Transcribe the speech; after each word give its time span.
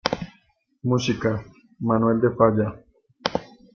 Música: 0.81 1.43
Manuel 1.79 2.19
de 2.21 2.31
Falla. 2.35 2.73